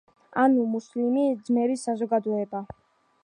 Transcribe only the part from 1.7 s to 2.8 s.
საზოგადოება.